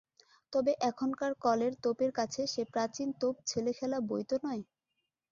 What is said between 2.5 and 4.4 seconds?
সে প্রাচীন তোপ ছেলেখেলা বৈ তো